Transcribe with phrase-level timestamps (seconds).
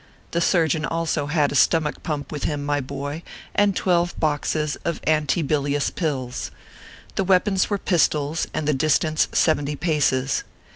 [0.31, 3.21] The surgeon also had a stomach pump with him, my boy,
[3.53, 6.49] and twelve boxes of anti bilious pills.
[7.13, 10.43] The weapons were pistols, and the distance seventy paces.